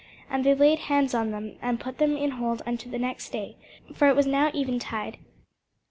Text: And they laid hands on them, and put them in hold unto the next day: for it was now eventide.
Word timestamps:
And 0.31 0.43
they 0.43 0.55
laid 0.55 0.79
hands 0.79 1.13
on 1.13 1.29
them, 1.29 1.57
and 1.61 1.79
put 1.79 1.99
them 1.99 2.17
in 2.17 2.31
hold 2.31 2.63
unto 2.65 2.89
the 2.89 2.97
next 2.97 3.29
day: 3.29 3.55
for 3.93 4.09
it 4.09 4.15
was 4.15 4.25
now 4.25 4.49
eventide. 4.49 5.19